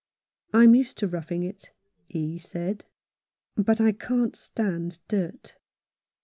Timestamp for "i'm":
0.51-0.73